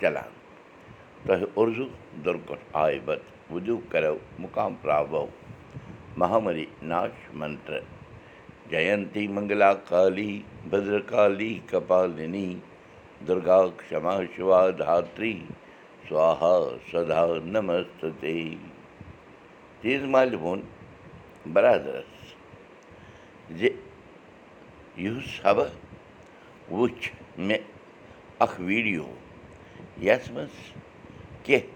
چلان 0.00 0.30
آے 2.82 2.98
بت 3.04 3.22
وُدوٗ 3.52 3.80
کَرو 3.90 4.16
مُقام 4.38 4.74
پرٛاوو 4.82 5.26
مہامری 6.20 6.66
ناش 6.90 7.16
منتر 7.40 7.78
جینتی 8.70 9.26
منگلا 9.34 9.72
کالی 9.88 10.32
بدرکالی 10.70 11.52
کپالِنی 11.70 12.48
دُرگا 13.26 13.60
کما 13.88 14.16
شِوا 14.36 14.60
دھتری 14.78 15.34
سوہا 16.08 16.56
سدا 16.90 17.24
نمستے 17.52 18.36
تیز 19.80 20.02
وٕچھ 26.70 27.10
مےٚ 27.38 27.64
اکھ 28.44 28.60
ویٖڈیو 28.60 29.06
یتھ 30.06 30.30
منٛز 30.32 30.56
کینٛہہ 31.44 31.66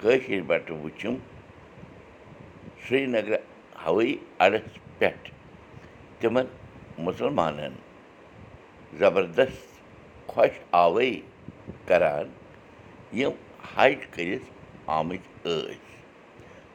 کٲشِر 0.00 0.40
بٹہٕ 0.46 0.78
وٕچھُم 0.82 1.16
سرینگرٕ 2.88 3.40
ہوٲیی 3.86 4.14
اَڈس 4.44 4.78
پٮ۪ٹھ 4.98 5.30
تِمن 6.20 6.46
مُسلمانن 7.06 7.74
زبردست 8.98 10.28
خۄش 10.32 10.58
آوٲیی 10.84 11.20
کران 11.86 12.28
یِم 13.18 13.34
حج 13.74 13.94
کٔرِتھ 14.10 14.50
آمٕتۍ 14.86 15.28
ٲسۍ 15.44 15.78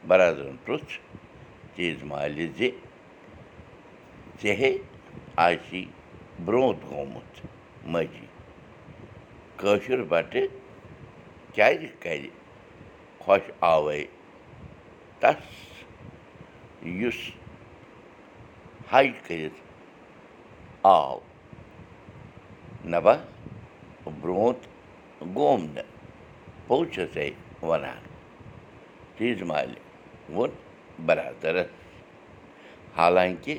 برادرن 0.08 0.56
پرُٛژھ 0.64 0.98
تیز 1.74 2.02
مالہِ 2.10 2.46
زِ 2.56 2.70
ژےٚ 4.42 4.56
ہے 4.60 4.72
آسی 5.46 5.84
برٛونٛٹھ 6.44 6.86
گوٚمُت 6.90 7.40
مٔجی 7.84 8.26
کٲشُر 9.56 10.02
بَٹہٕ 10.02 10.46
کیٛازِ 11.52 11.86
کَرِ 12.00 12.28
خۄش 13.18 13.50
آوٲے 13.60 14.04
تس 15.20 15.44
یُس 16.82 17.20
حج 18.90 19.06
کٔرِتھ 19.26 19.60
آو۔ 20.82 21.18
نبا 22.84 23.14
برٛونٛٹھ 24.20 24.68
گوٚم 25.34 25.64
نہٕ 25.64 25.84
پوٚز 26.66 26.94
چھُسَے 26.94 27.30
وَنان 27.62 28.02
مالہِ 29.44 29.78
ووٚن 30.28 30.50
برادرس۔ 31.06 31.66
حالانٛکہِ 32.96 33.58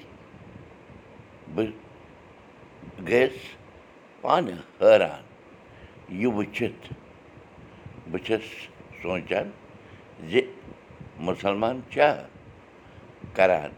بہٕ 1.55 1.86
گٔیَس 3.07 3.37
پانہٕ 4.21 4.59
حٲران 4.79 5.23
یہِ 6.19 6.31
وٕچھِتھ 6.35 6.85
بہٕ 8.11 8.23
چھَس 8.25 8.45
سونٛچان 9.01 9.47
زِ 10.29 10.41
مُسلمان 11.25 11.79
چھا 11.93 12.09
کران 13.35 13.71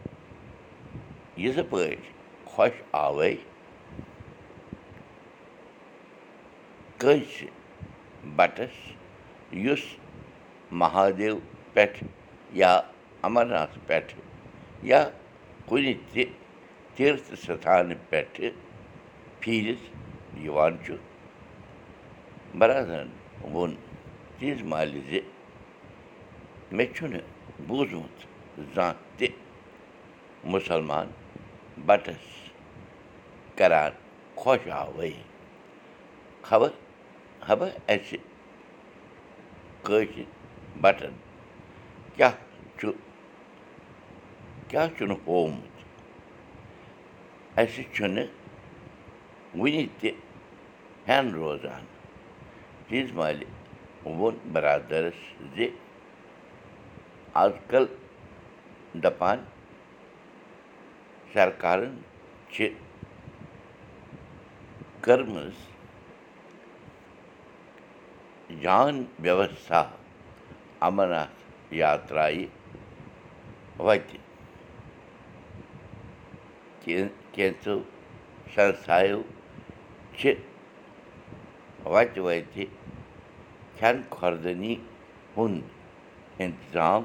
یِتھٕ 1.41 1.63
پٲٹھۍ 1.69 2.03
خۄش 2.51 2.73
آوٲے 3.03 3.33
کٲنٛسہِ 6.99 7.47
بَٹَس 8.35 8.75
یُس 9.65 9.83
مہادیو 10.81 11.35
پٮ۪ٹھ 11.73 12.03
یا 12.61 12.71
اَمرناتھ 13.27 13.77
پٮ۪ٹھٕ 13.87 14.17
یا 14.91 15.01
کُنہِ 15.67 15.93
تہِ 16.11 16.23
تیٖرتھ 16.95 17.33
سِتھانہٕ 17.45 18.03
پٮ۪ٹھٕ 18.09 18.49
پھیٖرِتھ 19.41 19.85
یِوان 20.45 20.73
چھُ 20.85 20.93
برادرن 22.59 23.09
ووٚن 23.53 23.71
تیٖژ 24.37 24.59
مالہِ 24.71 25.01
زِ 25.09 25.19
مےٚ 26.75 26.93
چھُنہٕ 26.95 27.27
بوٗزمُت 27.67 28.17
زانٛہہ 28.73 28.99
تہِ 29.17 29.27
مُسلمان 30.51 31.07
بَٹَس 31.87 32.25
کران 33.57 33.91
خۄش 34.39 34.67
آوٲے 34.81 35.11
خبر 36.47 36.71
خبر 37.47 37.69
اَسہِ 37.93 38.17
کٲشِر 39.85 40.27
بَٹن 40.81 41.13
کیٛاہ 42.15 42.35
چھُ 42.77 42.91
کیٛاہ 44.69 44.87
چھُنہٕ 44.97 45.21
ہوومُت 45.27 45.73
اَسہِ 47.61 47.83
چھُنہٕ 47.93 48.27
وُنہِ 49.57 49.85
تہِ 49.99 50.11
ہٮ۪ن 51.07 51.29
روزان 51.33 51.83
ووٚن 54.05 54.35
برادرس 54.53 55.19
زِ 55.55 55.67
آز 57.41 57.51
کل 57.69 57.85
دَپان 59.03 59.39
سرکارن 61.33 61.95
چھِ 62.51 62.67
کٔرمٕژ 65.03 65.55
جان 68.61 69.03
ویوستھا 69.23 69.83
اَمرناتھ 70.87 71.73
یاترایہِ 71.81 72.45
وَتہِ 73.85 74.17
کینٛژو 77.33 77.79
سنستھایو 78.55 79.21
چھِ 80.17 80.33
وَتہِ 81.85 82.19
وَتہِ 82.25 82.65
کھٮ۪ن 83.77 84.01
خۄردٲنی 84.15 84.75
ہُنٛد 85.37 85.67
اِنتظام 86.41 87.03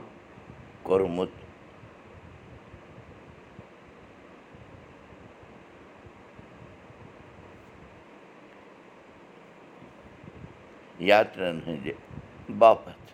کوٚرمُت 0.82 1.32
یاترٛاہن 11.08 11.58
ہٕنٛدِ 11.66 11.92
باپتھ 12.58 13.12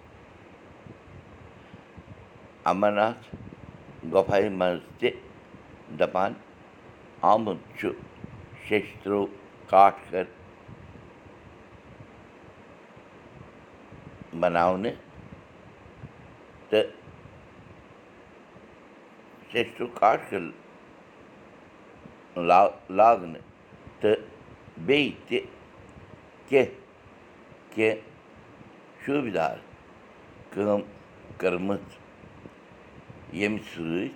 اَمرناتھ 2.70 3.24
گۄپھایہِ 4.12 4.48
منٛز 4.58 4.80
تہِ 4.98 5.10
کاٹھکر 9.70 10.25
بناونہٕ 14.41 14.97
تہٕ 16.70 16.88
شیشترٛوٗ 19.53 19.94
کاٹھکر 20.00 20.42
لاگنہٕ 22.98 23.42
تہٕ 24.00 24.22
بیٚیہِ 24.86 25.12
تہِ 25.28 25.38
کیٚنٛہہ 26.48 27.74
کینٛہہ 27.74 28.00
شوٗبدار 29.04 29.56
کٲم 30.50 30.80
کٔرمٕژ 31.39 31.98
ییٚمہِ 33.33 33.60
سۭتۍ 33.72 34.09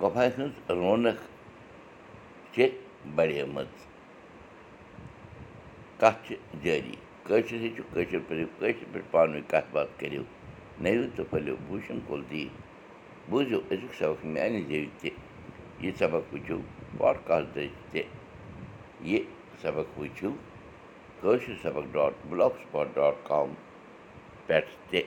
گۄپھایہِ 0.00 0.30
ہٕنٛز 0.36 0.70
رونق 0.80 1.18
چھِ 2.52 2.68
بڑیمٕژ 3.14 3.66
کَتھ 6.00 6.18
چھِ 6.26 6.34
جٲری 6.62 6.94
کٲشِر 7.26 7.60
ہیٚچھِو 7.62 7.82
کٲشِر 7.92 8.18
پٲٹھۍ 8.28 8.44
کٲشِر 8.58 8.86
پٲٹھۍ 8.92 9.10
پانہٕ 9.10 9.34
ؤنۍ 9.34 9.48
کَتھ 9.50 9.68
باتھ 9.72 9.90
کٔرِو 9.98 10.22
نٔوِو 10.82 11.06
تہٕ 11.16 11.26
پھٔلِو 11.30 11.54
بوٗشن 11.66 11.98
کُل 12.08 12.22
دی 12.30 12.46
بوٗزِو 13.28 13.58
أزیُک 13.70 13.94
سبق 13.98 14.24
میانہِ 14.32 14.60
زیٚوِ 14.68 14.88
تہِ 15.00 15.10
یہِ 15.82 15.92
سبق 15.98 16.32
وٕچھِو 16.32 16.58
پاڈکاسٹٕچ 16.98 17.72
تہِ 17.92 18.02
یہِ 19.10 19.20
سبق 19.62 19.98
وٕچھِو 19.98 20.30
کٲشِر 21.20 21.54
سبق 21.62 21.84
dot 21.92 22.12
block 22.28 22.52
spot 22.62 22.94
dot 22.94 23.26
com 23.28 23.54
پٮ۪ٹھ 24.46 24.70
تہِ 24.90 25.02